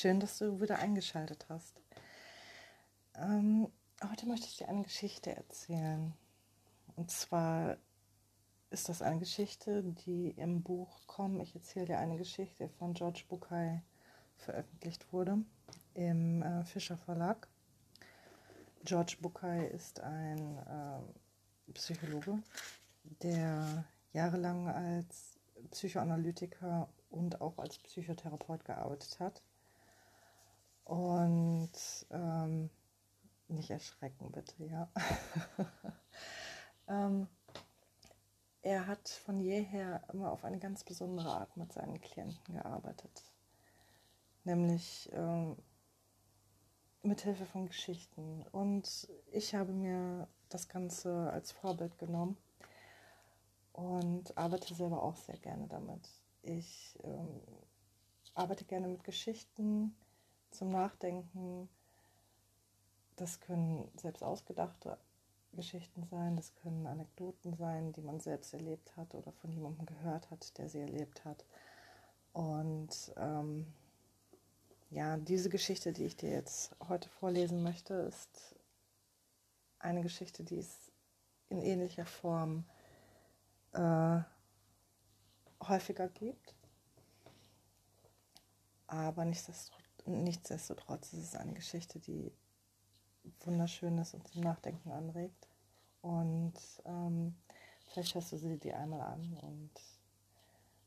Schön, 0.00 0.20
dass 0.20 0.38
du 0.38 0.60
wieder 0.60 0.78
eingeschaltet 0.78 1.46
hast. 1.48 1.74
Ähm, 3.16 3.66
heute 4.08 4.26
möchte 4.26 4.46
ich 4.46 4.56
dir 4.56 4.68
eine 4.68 4.84
Geschichte 4.84 5.34
erzählen. 5.34 6.14
Und 6.94 7.10
zwar 7.10 7.78
ist 8.70 8.88
das 8.88 9.02
eine 9.02 9.18
Geschichte, 9.18 9.82
die 9.82 10.30
im 10.36 10.62
Buch 10.62 11.00
Komm, 11.08 11.40
ich 11.40 11.52
erzähle 11.52 11.86
dir 11.86 11.98
eine 11.98 12.16
Geschichte 12.16 12.68
von 12.78 12.94
George 12.94 13.24
Bucay 13.28 13.82
veröffentlicht 14.36 15.12
wurde 15.12 15.38
im 15.94 16.42
äh, 16.42 16.64
Fischer 16.64 16.96
Verlag. 16.96 17.48
George 18.84 19.16
Bucay 19.20 19.66
ist 19.66 19.98
ein 19.98 20.58
äh, 20.58 21.72
Psychologe, 21.72 22.38
der 23.02 23.84
jahrelang 24.12 24.68
als 24.68 25.40
Psychoanalytiker 25.72 26.88
und 27.10 27.40
auch 27.40 27.58
als 27.58 27.78
Psychotherapeut 27.78 28.64
gearbeitet 28.64 29.18
hat. 29.18 29.42
Und 30.88 31.70
ähm, 32.10 32.70
nicht 33.48 33.68
erschrecken, 33.68 34.32
bitte, 34.32 34.64
ja. 34.64 34.90
ähm, 36.88 37.28
er 38.62 38.86
hat 38.86 39.06
von 39.06 39.38
jeher 39.38 40.02
immer 40.10 40.32
auf 40.32 40.46
eine 40.46 40.58
ganz 40.58 40.84
besondere 40.84 41.28
Art 41.28 41.54
mit 41.58 41.74
seinen 41.74 42.00
Klienten 42.00 42.54
gearbeitet. 42.54 43.22
Nämlich 44.44 45.10
ähm, 45.12 45.58
mit 47.02 47.20
Hilfe 47.20 47.44
von 47.44 47.66
Geschichten. 47.66 48.46
Und 48.50 49.08
ich 49.30 49.54
habe 49.54 49.72
mir 49.72 50.26
das 50.48 50.70
Ganze 50.70 51.30
als 51.30 51.52
Vorbild 51.52 51.98
genommen 51.98 52.38
und 53.74 54.38
arbeite 54.38 54.74
selber 54.74 55.02
auch 55.02 55.16
sehr 55.16 55.36
gerne 55.36 55.66
damit. 55.68 56.08
Ich 56.40 56.98
ähm, 57.04 57.42
arbeite 58.32 58.64
gerne 58.64 58.88
mit 58.88 59.04
Geschichten 59.04 59.94
zum 60.50 60.70
Nachdenken. 60.70 61.68
Das 63.16 63.40
können 63.40 63.90
selbst 63.96 64.22
ausgedachte 64.22 64.96
Geschichten 65.52 66.04
sein, 66.10 66.36
das 66.36 66.54
können 66.56 66.86
Anekdoten 66.86 67.54
sein, 67.54 67.92
die 67.92 68.02
man 68.02 68.20
selbst 68.20 68.52
erlebt 68.52 68.96
hat 68.96 69.14
oder 69.14 69.32
von 69.32 69.50
jemandem 69.52 69.86
gehört 69.86 70.30
hat, 70.30 70.56
der 70.58 70.68
sie 70.68 70.80
erlebt 70.80 71.24
hat. 71.24 71.44
Und 72.32 73.12
ähm, 73.16 73.66
ja, 74.90 75.16
diese 75.16 75.48
Geschichte, 75.48 75.92
die 75.92 76.04
ich 76.04 76.16
dir 76.16 76.30
jetzt 76.30 76.74
heute 76.88 77.08
vorlesen 77.08 77.62
möchte, 77.62 77.94
ist 77.94 78.54
eine 79.78 80.02
Geschichte, 80.02 80.44
die 80.44 80.58
es 80.58 80.92
in 81.48 81.62
ähnlicher 81.62 82.06
Form 82.06 82.64
äh, 83.72 84.20
häufiger 85.62 86.08
gibt. 86.08 86.54
Aber 88.88 89.24
nichtsdestotrotz, 89.24 91.12
ist 91.12 91.22
es 91.22 91.36
eine 91.36 91.52
Geschichte, 91.52 92.00
die 92.00 92.32
wunderschön 93.40 93.98
ist 93.98 94.14
und 94.14 94.26
zum 94.26 94.42
Nachdenken 94.42 94.90
anregt. 94.90 95.46
Und 96.00 96.54
ähm, 96.84 97.36
vielleicht 97.86 98.14
hörst 98.14 98.32
du 98.32 98.36
sie 98.38 98.58
dir 98.58 98.78
einmal 98.78 99.02
an 99.02 99.38
und 99.42 99.70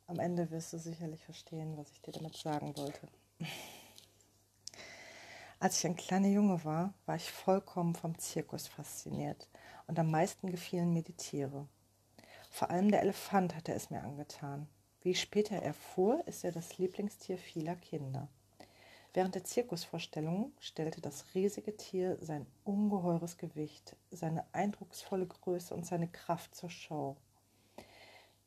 am 0.07 0.19
Ende 0.19 0.49
wirst 0.51 0.73
du 0.73 0.79
sicherlich 0.79 1.23
verstehen, 1.23 1.77
was 1.77 1.91
ich 1.91 2.01
dir 2.01 2.11
damit 2.11 2.35
sagen 2.35 2.75
wollte. 2.75 3.07
Als 5.59 5.77
ich 5.77 5.85
ein 5.85 5.95
kleiner 5.95 6.27
Junge 6.27 6.63
war, 6.65 6.93
war 7.05 7.15
ich 7.15 7.31
vollkommen 7.31 7.93
vom 7.93 8.17
Zirkus 8.17 8.67
fasziniert 8.67 9.47
und 9.85 9.99
am 9.99 10.09
meisten 10.09 10.49
gefielen 10.49 10.91
mir 10.91 11.03
die 11.03 11.13
Tiere. 11.13 11.67
Vor 12.49 12.71
allem 12.71 12.89
der 12.89 13.03
Elefant 13.03 13.55
hatte 13.55 13.73
es 13.73 13.91
mir 13.91 14.01
angetan. 14.01 14.67
Wie 15.01 15.11
ich 15.11 15.21
später 15.21 15.55
erfuhr, 15.55 16.23
ist 16.27 16.43
er 16.43 16.51
das 16.51 16.77
Lieblingstier 16.77 17.37
vieler 17.37 17.75
Kinder. 17.75 18.27
Während 19.13 19.35
der 19.35 19.43
Zirkusvorstellung 19.43 20.53
stellte 20.59 21.01
das 21.01 21.25
riesige 21.35 21.75
Tier 21.75 22.17
sein 22.21 22.45
ungeheures 22.63 23.37
Gewicht, 23.37 23.95
seine 24.09 24.45
eindrucksvolle 24.53 25.25
Größe 25.25 25.73
und 25.73 25.85
seine 25.85 26.07
Kraft 26.07 26.55
zur 26.55 26.69
Show. 26.69 27.17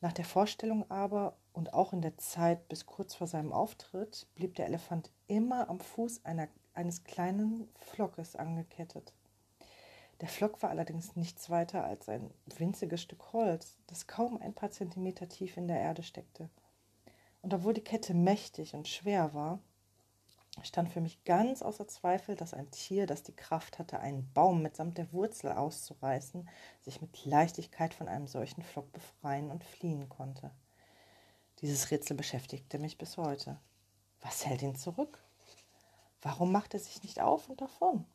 Nach 0.00 0.12
der 0.12 0.24
Vorstellung 0.24 0.90
aber 0.90 1.36
und 1.52 1.74
auch 1.74 1.92
in 1.92 2.02
der 2.02 2.16
Zeit 2.18 2.68
bis 2.68 2.86
kurz 2.86 3.14
vor 3.14 3.26
seinem 3.26 3.52
Auftritt 3.52 4.26
blieb 4.34 4.54
der 4.54 4.66
Elefant 4.66 5.10
immer 5.26 5.68
am 5.68 5.80
Fuß 5.80 6.24
einer, 6.24 6.48
eines 6.72 7.04
kleinen 7.04 7.68
Flockes 7.74 8.36
angekettet. 8.36 9.12
Der 10.24 10.30
Flock 10.30 10.62
war 10.62 10.70
allerdings 10.70 11.16
nichts 11.16 11.50
weiter 11.50 11.84
als 11.84 12.08
ein 12.08 12.32
winziges 12.46 13.02
Stück 13.02 13.34
Holz, 13.34 13.76
das 13.88 14.06
kaum 14.06 14.40
ein 14.40 14.54
paar 14.54 14.70
Zentimeter 14.70 15.28
tief 15.28 15.58
in 15.58 15.68
der 15.68 15.78
Erde 15.78 16.02
steckte. 16.02 16.48
Und 17.42 17.52
obwohl 17.52 17.74
die 17.74 17.84
Kette 17.84 18.14
mächtig 18.14 18.72
und 18.72 18.88
schwer 18.88 19.34
war, 19.34 19.58
stand 20.62 20.88
für 20.88 21.02
mich 21.02 21.22
ganz 21.24 21.60
außer 21.60 21.86
Zweifel, 21.88 22.36
dass 22.36 22.54
ein 22.54 22.70
Tier, 22.70 23.06
das 23.06 23.22
die 23.22 23.36
Kraft 23.36 23.78
hatte, 23.78 24.00
einen 24.00 24.32
Baum 24.32 24.62
mitsamt 24.62 24.96
der 24.96 25.12
Wurzel 25.12 25.52
auszureißen, 25.52 26.48
sich 26.80 27.02
mit 27.02 27.26
Leichtigkeit 27.26 27.92
von 27.92 28.08
einem 28.08 28.26
solchen 28.26 28.62
Flock 28.62 28.90
befreien 28.92 29.50
und 29.50 29.62
fliehen 29.62 30.08
konnte. 30.08 30.52
Dieses 31.58 31.90
Rätsel 31.90 32.16
beschäftigte 32.16 32.78
mich 32.78 32.96
bis 32.96 33.18
heute. 33.18 33.60
Was 34.22 34.46
hält 34.46 34.62
ihn 34.62 34.74
zurück? 34.74 35.22
Warum 36.22 36.50
macht 36.50 36.72
er 36.72 36.80
sich 36.80 37.02
nicht 37.02 37.20
auf 37.20 37.50
und 37.50 37.60
davon? 37.60 38.06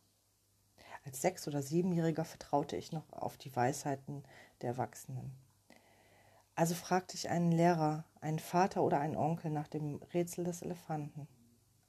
Als 1.09 1.21
Sechs- 1.21 1.47
oder 1.47 1.63
Siebenjähriger 1.63 2.23
vertraute 2.23 2.75
ich 2.75 2.91
noch 2.91 3.11
auf 3.13 3.35
die 3.35 3.55
Weisheiten 3.55 4.21
der 4.61 4.69
Erwachsenen. 4.69 5.35
Also 6.53 6.75
fragte 6.75 7.15
ich 7.15 7.29
einen 7.29 7.51
Lehrer, 7.51 8.05
einen 8.21 8.37
Vater 8.37 8.83
oder 8.83 8.99
einen 8.99 9.17
Onkel 9.17 9.49
nach 9.49 9.67
dem 9.67 10.03
Rätsel 10.13 10.43
des 10.43 10.61
Elefanten. 10.61 11.27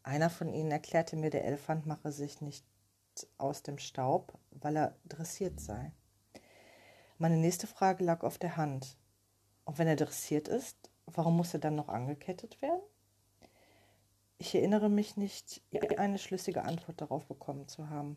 Einer 0.03 0.31
von 0.31 0.55
ihnen 0.55 0.71
erklärte 0.71 1.17
mir, 1.17 1.29
der 1.29 1.45
Elefant 1.45 1.85
mache 1.85 2.13
sich 2.13 2.41
nicht 2.41 2.65
aus 3.37 3.63
dem 3.63 3.77
Staub, 3.77 4.39
weil 4.53 4.75
er 4.75 4.97
dressiert 5.05 5.61
sei. 5.61 5.93
Meine 7.19 7.37
nächste 7.37 7.67
Frage 7.67 8.03
lag 8.03 8.23
auf 8.23 8.39
der 8.39 8.57
Hand. 8.57 8.97
Und 9.67 9.77
wenn 9.77 9.87
er 9.87 9.97
dressiert 9.97 10.49
ist, 10.49 10.79
warum 11.05 11.37
muss 11.37 11.53
er 11.53 11.61
dann 11.61 11.75
noch 11.75 11.91
angekettet 11.91 12.63
werden? 12.63 12.81
Ich 14.39 14.55
erinnere 14.55 14.89
mich 14.89 15.19
nicht, 15.19 15.61
eine 15.99 16.17
schlüssige 16.17 16.65
Antwort 16.65 17.03
darauf 17.03 17.27
bekommen 17.27 17.69
zu 17.69 17.91
haben. 17.91 18.17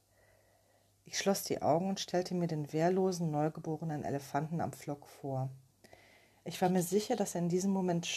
Ich 1.11 1.17
schloss 1.17 1.43
die 1.43 1.61
Augen 1.61 1.89
und 1.89 1.99
stellte 1.99 2.33
mir 2.33 2.47
den 2.47 2.71
wehrlosen, 2.71 3.31
neugeborenen 3.31 4.05
Elefanten 4.05 4.61
am 4.61 4.71
Flock 4.71 5.05
vor. 5.05 5.49
Ich 6.45 6.61
war 6.61 6.69
mir 6.69 6.83
sicher, 6.83 7.17
dass 7.17 7.35
er 7.35 7.41
in 7.41 7.49
diesem 7.49 7.71
Moment 7.71 8.07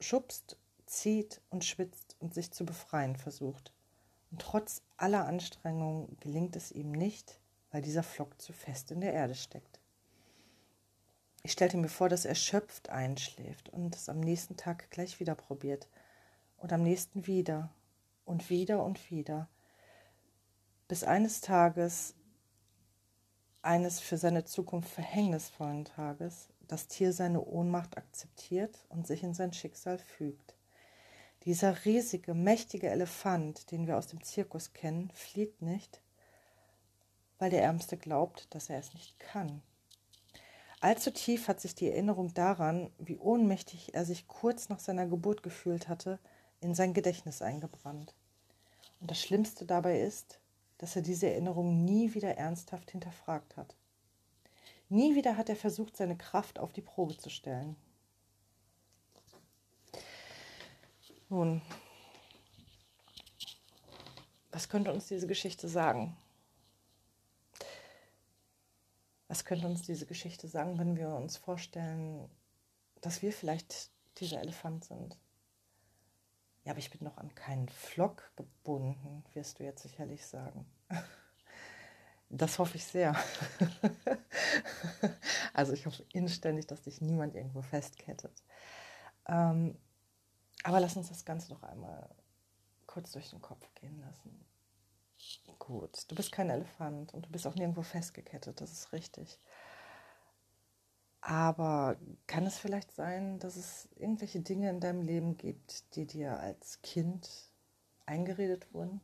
schubst, 0.00 0.56
zieht 0.84 1.40
und 1.48 1.64
schwitzt 1.64 2.16
und 2.18 2.34
sich 2.34 2.50
zu 2.50 2.66
befreien 2.66 3.14
versucht. 3.14 3.72
Und 4.32 4.40
trotz 4.42 4.82
aller 4.96 5.26
Anstrengungen 5.26 6.16
gelingt 6.18 6.56
es 6.56 6.72
ihm 6.72 6.90
nicht, 6.90 7.38
weil 7.70 7.82
dieser 7.82 8.02
Flock 8.02 8.42
zu 8.42 8.52
fest 8.52 8.90
in 8.90 9.00
der 9.00 9.12
Erde 9.12 9.36
steckt. 9.36 9.78
Ich 11.44 11.52
stellte 11.52 11.76
mir 11.76 11.88
vor, 11.88 12.08
dass 12.08 12.24
er 12.24 12.30
erschöpft 12.30 12.88
einschläft 12.88 13.68
und 13.68 13.94
es 13.94 14.08
am 14.08 14.18
nächsten 14.18 14.56
Tag 14.56 14.90
gleich 14.90 15.20
wieder 15.20 15.36
probiert 15.36 15.86
und 16.56 16.72
am 16.72 16.82
nächsten 16.82 17.28
wieder 17.28 17.70
und 18.24 18.50
wieder 18.50 18.82
und 18.84 19.08
wieder 19.08 19.48
bis 20.88 21.04
eines 21.04 21.42
Tages, 21.42 22.14
eines 23.62 24.00
für 24.00 24.16
seine 24.16 24.44
Zukunft 24.44 24.88
verhängnisvollen 24.88 25.84
Tages, 25.84 26.48
das 26.66 26.88
Tier 26.88 27.12
seine 27.12 27.44
Ohnmacht 27.44 27.96
akzeptiert 27.96 28.78
und 28.88 29.06
sich 29.06 29.22
in 29.22 29.34
sein 29.34 29.52
Schicksal 29.52 29.98
fügt. 29.98 30.54
Dieser 31.44 31.84
riesige, 31.84 32.34
mächtige 32.34 32.88
Elefant, 32.88 33.70
den 33.70 33.86
wir 33.86 33.96
aus 33.96 34.06
dem 34.08 34.22
Zirkus 34.22 34.72
kennen, 34.72 35.10
flieht 35.14 35.62
nicht, 35.62 36.00
weil 37.38 37.50
der 37.50 37.62
Ärmste 37.62 37.96
glaubt, 37.96 38.52
dass 38.54 38.70
er 38.70 38.78
es 38.78 38.92
nicht 38.94 39.18
kann. 39.20 39.62
Allzu 40.80 41.10
tief 41.10 41.48
hat 41.48 41.60
sich 41.60 41.74
die 41.74 41.90
Erinnerung 41.90 42.34
daran, 42.34 42.90
wie 42.98 43.18
ohnmächtig 43.18 43.94
er 43.94 44.04
sich 44.04 44.28
kurz 44.28 44.68
nach 44.68 44.80
seiner 44.80 45.06
Geburt 45.06 45.42
gefühlt 45.42 45.88
hatte, 45.88 46.18
in 46.60 46.74
sein 46.74 46.94
Gedächtnis 46.94 47.42
eingebrannt. 47.42 48.14
Und 49.00 49.10
das 49.10 49.20
Schlimmste 49.20 49.64
dabei 49.64 50.00
ist, 50.00 50.40
dass 50.78 50.96
er 50.96 51.02
diese 51.02 51.28
Erinnerung 51.30 51.84
nie 51.84 52.14
wieder 52.14 52.36
ernsthaft 52.36 52.90
hinterfragt 52.90 53.56
hat. 53.56 53.76
Nie 54.88 55.14
wieder 55.14 55.36
hat 55.36 55.48
er 55.48 55.56
versucht, 55.56 55.96
seine 55.96 56.16
Kraft 56.16 56.58
auf 56.58 56.72
die 56.72 56.80
Probe 56.80 57.16
zu 57.16 57.28
stellen. 57.30 57.76
Nun, 61.28 61.60
Was 64.58 64.68
könnte 64.68 64.92
uns 64.92 65.06
diese 65.06 65.28
Geschichte 65.28 65.68
sagen? 65.68 66.16
Was 69.28 69.44
könnte 69.44 69.68
uns 69.68 69.82
diese 69.82 70.04
Geschichte 70.04 70.48
sagen, 70.48 70.80
wenn 70.80 70.96
wir 70.96 71.10
uns 71.10 71.36
vorstellen, 71.36 72.28
dass 73.00 73.22
wir 73.22 73.32
vielleicht 73.32 73.90
dieser 74.18 74.40
Elefant 74.40 74.84
sind? 74.84 75.16
Ja, 76.68 76.72
aber 76.72 76.80
ich 76.80 76.90
bin 76.90 77.02
noch 77.02 77.16
an 77.16 77.34
keinen 77.34 77.66
Flock 77.70 78.30
gebunden, 78.36 79.24
wirst 79.32 79.58
du 79.58 79.64
jetzt 79.64 79.82
sicherlich 79.82 80.26
sagen. 80.26 80.66
Das 82.28 82.58
hoffe 82.58 82.76
ich 82.76 82.84
sehr. 82.84 83.16
also 85.54 85.72
ich 85.72 85.86
hoffe 85.86 86.04
inständig, 86.12 86.66
dass 86.66 86.82
dich 86.82 87.00
niemand 87.00 87.34
irgendwo 87.34 87.62
festkettet. 87.62 88.44
Ähm, 89.26 89.78
aber 90.62 90.80
lass 90.80 90.94
uns 90.94 91.08
das 91.08 91.24
Ganze 91.24 91.54
noch 91.54 91.62
einmal 91.62 92.14
kurz 92.84 93.12
durch 93.12 93.30
den 93.30 93.40
Kopf 93.40 93.66
gehen 93.76 93.98
lassen. 94.00 94.44
Gut, 95.58 96.04
du 96.08 96.14
bist 96.14 96.32
kein 96.32 96.50
Elefant 96.50 97.14
und 97.14 97.24
du 97.24 97.30
bist 97.30 97.46
auch 97.46 97.54
nirgendwo 97.54 97.80
festgekettet, 97.80 98.60
das 98.60 98.72
ist 98.72 98.92
richtig. 98.92 99.38
Aber 101.28 101.98
kann 102.26 102.46
es 102.46 102.56
vielleicht 102.56 102.90
sein, 102.90 103.38
dass 103.38 103.56
es 103.56 103.86
irgendwelche 103.96 104.40
Dinge 104.40 104.70
in 104.70 104.80
deinem 104.80 105.02
Leben 105.02 105.36
gibt, 105.36 105.94
die 105.94 106.06
dir 106.06 106.40
als 106.40 106.80
Kind 106.80 107.52
eingeredet 108.06 108.72
wurden? 108.72 109.02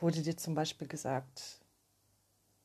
Wurde 0.00 0.22
dir 0.22 0.36
zum 0.36 0.56
Beispiel 0.56 0.88
gesagt, 0.88 1.64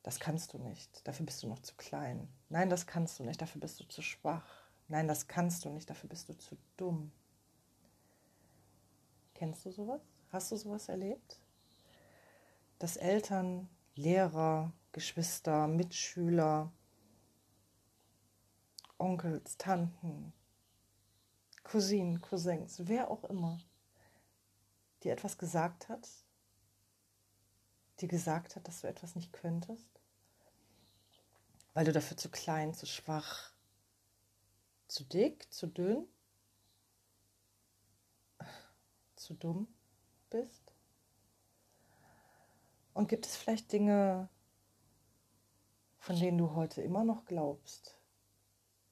das 0.02 0.18
kannst 0.18 0.52
du 0.52 0.58
nicht, 0.58 1.06
dafür 1.06 1.24
bist 1.24 1.44
du 1.44 1.46
noch 1.46 1.60
zu 1.60 1.76
klein. 1.76 2.26
Nein, 2.48 2.70
das 2.70 2.88
kannst 2.88 3.20
du 3.20 3.22
nicht, 3.22 3.40
dafür 3.40 3.60
bist 3.60 3.78
du 3.78 3.84
zu 3.84 4.02
schwach. 4.02 4.68
Nein, 4.88 5.06
das 5.06 5.28
kannst 5.28 5.64
du 5.64 5.68
nicht, 5.68 5.88
dafür 5.88 6.10
bist 6.10 6.28
du 6.28 6.36
zu 6.36 6.56
dumm. 6.76 7.12
Kennst 9.34 9.64
du 9.64 9.70
sowas? 9.70 10.02
Hast 10.32 10.50
du 10.50 10.56
sowas 10.56 10.88
erlebt? 10.88 11.38
Dass 12.80 12.96
Eltern, 12.96 13.68
Lehrer, 13.94 14.72
Geschwister, 14.90 15.68
Mitschüler, 15.68 16.72
Onkels, 19.00 19.56
Tanten, 19.56 20.32
Cousinen, 21.64 22.20
Cousins, 22.20 22.86
wer 22.86 23.10
auch 23.10 23.24
immer, 23.24 23.58
dir 25.02 25.12
etwas 25.12 25.38
gesagt 25.38 25.88
hat, 25.88 26.08
dir 28.00 28.08
gesagt 28.08 28.56
hat, 28.56 28.68
dass 28.68 28.82
du 28.82 28.88
etwas 28.88 29.14
nicht 29.14 29.32
könntest, 29.32 29.88
weil 31.74 31.84
du 31.84 31.92
dafür 31.92 32.16
zu 32.16 32.30
klein, 32.30 32.74
zu 32.74 32.86
schwach, 32.86 33.52
zu 34.88 35.04
dick, 35.04 35.52
zu 35.52 35.66
dünn, 35.66 36.06
zu 39.16 39.34
dumm 39.34 39.68
bist? 40.30 40.74
Und 42.92 43.08
gibt 43.08 43.26
es 43.26 43.36
vielleicht 43.36 43.72
Dinge, 43.72 44.28
von 45.98 46.18
denen 46.18 46.38
du 46.38 46.54
heute 46.54 46.82
immer 46.82 47.04
noch 47.04 47.24
glaubst, 47.24 47.99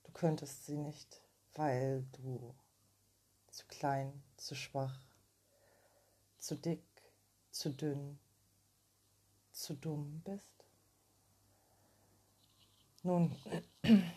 du 0.09 0.13
könntest 0.13 0.65
sie 0.65 0.79
nicht, 0.79 1.21
weil 1.55 2.03
du 2.13 2.55
zu 3.51 3.67
klein, 3.67 4.23
zu 4.39 4.55
schwach, 4.55 4.99
zu 6.39 6.57
dick, 6.57 6.83
zu 7.51 7.69
dünn, 7.71 8.19
zu 9.53 9.75
dumm 9.75 10.23
bist? 10.25 10.65
Nun, 13.03 13.37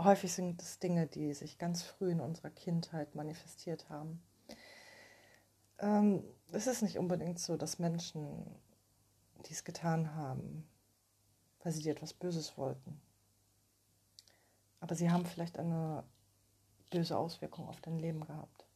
häufig 0.00 0.32
sind 0.32 0.62
es 0.62 0.78
Dinge, 0.78 1.06
die 1.06 1.34
sich 1.34 1.58
ganz 1.58 1.82
früh 1.82 2.12
in 2.12 2.20
unserer 2.20 2.50
Kindheit 2.50 3.14
manifestiert 3.14 3.90
haben. 3.90 4.22
Ähm, 5.78 6.24
es 6.50 6.66
ist 6.66 6.80
nicht 6.80 6.98
unbedingt 6.98 7.38
so, 7.38 7.58
dass 7.58 7.78
Menschen 7.78 8.46
dies 9.48 9.64
getan 9.64 10.14
haben, 10.14 10.66
weil 11.62 11.72
sie 11.72 11.82
dir 11.82 11.92
etwas 11.92 12.14
Böses 12.14 12.56
wollten. 12.56 13.02
Aber 14.82 14.96
sie 14.96 15.12
haben 15.12 15.24
vielleicht 15.24 15.60
eine 15.60 16.02
böse 16.90 17.16
Auswirkung 17.16 17.68
auf 17.68 17.80
dein 17.80 18.00
Leben 18.00 18.26
gehabt. 18.26 18.66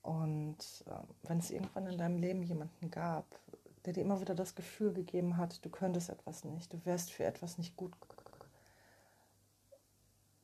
Und 0.00 0.56
äh, 0.86 1.28
wenn 1.28 1.38
es 1.38 1.50
irgendwann 1.50 1.86
in 1.86 1.98
deinem 1.98 2.16
Leben 2.16 2.42
jemanden 2.42 2.90
gab, 2.90 3.26
der 3.84 3.92
dir 3.92 4.00
immer 4.00 4.22
wieder 4.22 4.34
das 4.34 4.54
Gefühl 4.54 4.94
gegeben 4.94 5.36
hat, 5.36 5.62
du 5.62 5.68
könntest 5.68 6.08
etwas 6.08 6.44
nicht, 6.44 6.72
du 6.72 6.82
wärst 6.86 7.12
für 7.12 7.24
etwas 7.24 7.58
nicht 7.58 7.76
gut, 7.76 7.92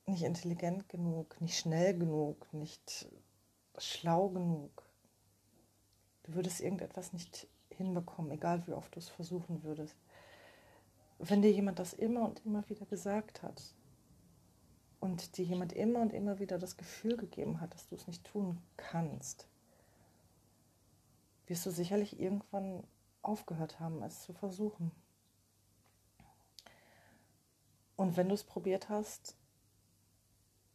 nicht 0.04 0.22
intelligent 0.22 0.86
genug, 0.90 1.40
nicht 1.40 1.58
schnell 1.58 1.98
genug, 1.98 2.52
nicht 2.52 3.08
schlau 3.78 4.28
genug, 4.28 4.82
du 6.24 6.34
würdest 6.34 6.60
irgendetwas 6.60 7.14
nicht 7.14 7.48
hinbekommen, 7.70 8.32
egal 8.32 8.66
wie 8.66 8.74
oft 8.74 8.94
du 8.94 8.98
es 8.98 9.08
versuchen 9.08 9.62
würdest. 9.62 9.96
Wenn 11.18 11.40
dir 11.40 11.52
jemand 11.52 11.78
das 11.78 11.94
immer 11.94 12.26
und 12.26 12.44
immer 12.44 12.68
wieder 12.68 12.84
gesagt 12.84 13.42
hat 13.42 13.62
und 15.06 15.37
dir 15.38 15.44
jemand 15.44 15.73
immer 15.73 16.00
und 16.00 16.12
immer 16.12 16.38
wieder 16.41 16.58
das 16.58 16.76
Gefühl 16.76 17.17
gegeben 17.17 17.61
hat, 17.61 17.73
dass 17.75 17.88
du 17.88 17.94
es 17.94 18.06
nicht 18.06 18.25
tun 18.25 18.61
kannst, 18.76 19.47
wirst 21.47 21.64
du 21.64 21.70
sicherlich 21.70 22.19
irgendwann 22.19 22.82
aufgehört 23.23 23.79
haben, 23.79 24.03
es 24.03 24.23
zu 24.23 24.32
versuchen. 24.32 24.91
Und 27.97 28.17
wenn 28.17 28.29
du 28.29 28.35
es 28.35 28.44
probiert 28.44 28.88
hast, 28.88 29.37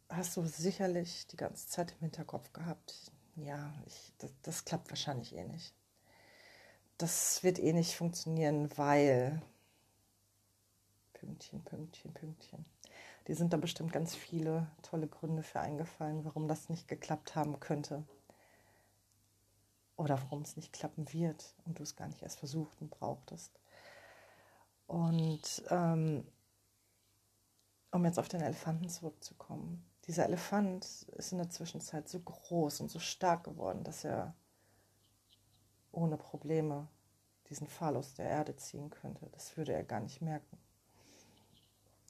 hast 0.08 0.36
du 0.36 0.44
sicherlich 0.44 1.26
die 1.28 1.36
ganze 1.36 1.68
Zeit 1.68 1.92
im 1.92 1.98
Hinterkopf 2.00 2.52
gehabt, 2.52 3.12
ja, 3.36 3.72
ich, 3.86 4.12
das, 4.18 4.32
das 4.42 4.64
klappt 4.64 4.90
wahrscheinlich 4.90 5.34
eh 5.34 5.44
nicht. 5.44 5.74
Das 6.98 7.42
wird 7.42 7.58
eh 7.58 7.72
nicht 7.72 7.94
funktionieren, 7.94 8.70
weil 8.76 9.42
Pünktchen, 11.12 11.62
Pünktchen, 11.64 12.12
Pünktchen. 12.12 12.64
Die 13.28 13.34
sind 13.34 13.52
da 13.52 13.56
bestimmt 13.56 13.92
ganz 13.92 14.14
viele 14.14 14.66
tolle 14.82 15.06
Gründe 15.06 15.42
für 15.42 15.60
eingefallen, 15.60 16.24
warum 16.24 16.48
das 16.48 16.68
nicht 16.68 16.88
geklappt 16.88 17.36
haben 17.36 17.60
könnte. 17.60 18.04
Oder 19.96 20.20
warum 20.22 20.42
es 20.42 20.56
nicht 20.56 20.72
klappen 20.72 21.12
wird 21.12 21.54
und 21.64 21.78
du 21.78 21.82
es 21.82 21.96
gar 21.96 22.08
nicht 22.08 22.22
erst 22.22 22.38
versucht 22.38 22.80
und 22.80 22.90
brauchtest. 22.90 23.60
Und 24.86 25.62
ähm, 25.70 26.26
um 27.92 28.04
jetzt 28.04 28.18
auf 28.18 28.28
den 28.28 28.40
Elefanten 28.40 28.88
zurückzukommen. 28.88 29.84
Dieser 30.06 30.24
Elefant 30.24 30.84
ist 30.84 31.30
in 31.30 31.38
der 31.38 31.50
Zwischenzeit 31.50 32.08
so 32.08 32.18
groß 32.18 32.80
und 32.80 32.90
so 32.90 32.98
stark 32.98 33.44
geworden, 33.44 33.84
dass 33.84 34.04
er 34.04 34.34
ohne 35.92 36.16
Probleme 36.16 36.88
diesen 37.50 37.68
Pfahl 37.68 37.96
aus 37.96 38.14
der 38.14 38.26
Erde 38.28 38.56
ziehen 38.56 38.90
könnte. 38.90 39.28
Das 39.32 39.56
würde 39.56 39.74
er 39.74 39.84
gar 39.84 40.00
nicht 40.00 40.22
merken. 40.22 40.58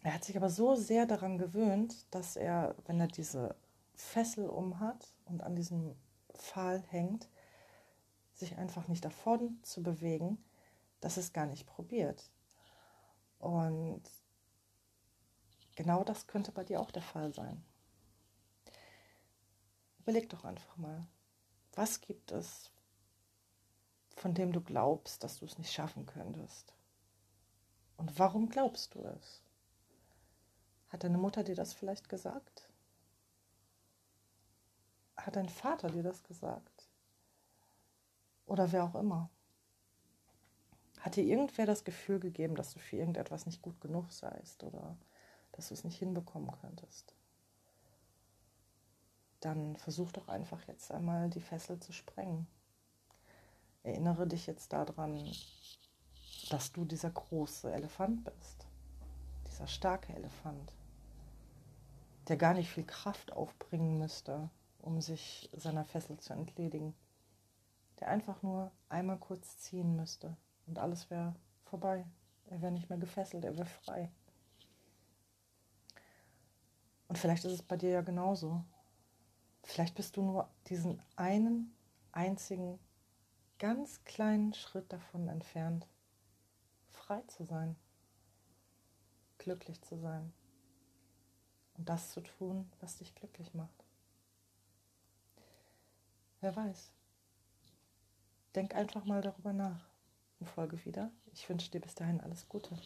Er 0.02 0.14
hat 0.14 0.24
sich 0.24 0.36
aber 0.36 0.50
so 0.50 0.74
sehr 0.74 1.06
daran 1.06 1.38
gewöhnt, 1.38 2.06
dass 2.12 2.36
er, 2.36 2.74
wenn 2.86 2.98
er 2.98 3.06
diese 3.06 3.54
Fessel 3.94 4.48
umhat 4.48 5.12
und 5.26 5.42
an 5.42 5.54
diesem 5.54 5.94
Pfahl 6.34 6.82
hängt, 6.88 7.28
sich 8.34 8.56
einfach 8.58 8.88
nicht 8.88 9.04
davon 9.04 9.58
zu 9.62 9.82
bewegen, 9.82 10.42
dass 11.00 11.16
es 11.16 11.32
gar 11.32 11.46
nicht 11.46 11.66
probiert. 11.66 12.30
Und 13.38 14.02
genau 15.76 16.02
das 16.02 16.26
könnte 16.26 16.50
bei 16.52 16.64
dir 16.64 16.80
auch 16.80 16.90
der 16.90 17.02
Fall 17.02 17.32
sein. 17.32 17.64
Überleg 20.00 20.28
doch 20.30 20.44
einfach 20.44 20.76
mal, 20.76 21.06
was 21.74 22.00
gibt 22.00 22.32
es, 22.32 22.72
von 24.16 24.34
dem 24.34 24.52
du 24.52 24.60
glaubst, 24.60 25.22
dass 25.22 25.38
du 25.38 25.44
es 25.44 25.58
nicht 25.58 25.72
schaffen 25.72 26.06
könntest? 26.06 26.74
Und 27.96 28.18
warum 28.18 28.48
glaubst 28.48 28.94
du 28.94 29.00
es? 29.00 29.41
Hat 30.92 31.04
deine 31.04 31.18
Mutter 31.18 31.42
dir 31.42 31.54
das 31.54 31.72
vielleicht 31.72 32.08
gesagt? 32.08 32.68
Hat 35.16 35.36
dein 35.36 35.48
Vater 35.48 35.90
dir 35.90 36.02
das 36.02 36.22
gesagt? 36.22 36.88
Oder 38.46 38.70
wer 38.70 38.84
auch 38.84 38.94
immer? 38.94 39.30
Hat 41.00 41.16
dir 41.16 41.24
irgendwer 41.24 41.66
das 41.66 41.84
Gefühl 41.84 42.20
gegeben, 42.20 42.54
dass 42.54 42.74
du 42.74 42.78
für 42.78 42.96
irgendetwas 42.96 43.46
nicht 43.46 43.62
gut 43.62 43.80
genug 43.80 44.12
seist 44.12 44.62
oder 44.62 44.96
dass 45.52 45.68
du 45.68 45.74
es 45.74 45.84
nicht 45.84 45.98
hinbekommen 45.98 46.52
könntest? 46.60 47.14
dann 49.44 49.76
versuch 49.76 50.12
doch 50.12 50.28
einfach 50.28 50.62
jetzt 50.68 50.90
einmal 50.92 51.28
die 51.28 51.40
Fessel 51.40 51.78
zu 51.80 51.92
sprengen. 51.92 52.46
Erinnere 53.82 54.26
dich 54.26 54.46
jetzt 54.46 54.72
daran, 54.72 55.20
dass 56.50 56.72
du 56.72 56.84
dieser 56.84 57.10
große 57.10 57.72
Elefant 57.72 58.24
bist, 58.24 58.66
dieser 59.48 59.66
starke 59.66 60.14
Elefant, 60.14 60.72
der 62.28 62.36
gar 62.36 62.54
nicht 62.54 62.70
viel 62.70 62.84
Kraft 62.84 63.32
aufbringen 63.32 63.98
müsste, 63.98 64.50
um 64.78 65.00
sich 65.00 65.50
seiner 65.52 65.84
Fessel 65.84 66.18
zu 66.18 66.32
entledigen, 66.32 66.94
der 68.00 68.08
einfach 68.08 68.42
nur 68.42 68.70
einmal 68.88 69.18
kurz 69.18 69.58
ziehen 69.58 69.96
müsste 69.96 70.36
und 70.66 70.78
alles 70.78 71.10
wäre 71.10 71.34
vorbei. 71.64 72.06
Er 72.46 72.60
wäre 72.60 72.72
nicht 72.72 72.90
mehr 72.90 72.98
gefesselt, 72.98 73.44
er 73.44 73.56
wäre 73.56 73.66
frei. 73.66 74.10
Und 77.08 77.18
vielleicht 77.18 77.44
ist 77.44 77.52
es 77.52 77.62
bei 77.62 77.76
dir 77.76 77.90
ja 77.90 78.00
genauso. 78.00 78.64
Vielleicht 79.64 79.94
bist 79.94 80.16
du 80.16 80.22
nur 80.22 80.48
diesen 80.66 81.00
einen 81.16 81.74
einzigen 82.10 82.78
ganz 83.58 84.02
kleinen 84.04 84.54
Schritt 84.54 84.92
davon 84.92 85.28
entfernt, 85.28 85.86
frei 86.90 87.22
zu 87.28 87.44
sein, 87.44 87.76
glücklich 89.38 89.80
zu 89.82 89.96
sein 89.96 90.32
und 91.76 91.88
das 91.88 92.12
zu 92.12 92.20
tun, 92.20 92.70
was 92.80 92.96
dich 92.96 93.14
glücklich 93.14 93.54
macht. 93.54 93.84
Wer 96.40 96.54
weiß. 96.54 96.90
Denk 98.54 98.74
einfach 98.74 99.04
mal 99.04 99.22
darüber 99.22 99.52
nach 99.52 99.88
und 100.40 100.48
folge 100.48 100.84
wieder. 100.84 101.10
Ich 101.32 101.48
wünsche 101.48 101.70
dir 101.70 101.80
bis 101.80 101.94
dahin 101.94 102.20
alles 102.20 102.48
Gute. 102.48 102.76